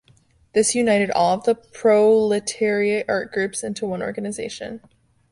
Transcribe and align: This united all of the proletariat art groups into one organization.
This 0.53 0.73
united 0.73 1.11
all 1.11 1.37
of 1.37 1.43
the 1.43 1.53
proletariat 1.53 3.05
art 3.07 3.31
groups 3.31 3.63
into 3.63 3.85
one 3.85 4.01
organization. 4.01 4.81